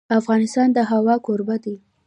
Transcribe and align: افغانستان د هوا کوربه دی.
افغانستان 0.19 0.67
د 0.73 0.77
هوا 0.91 1.15
کوربه 1.25 1.55
دی. 1.63 1.75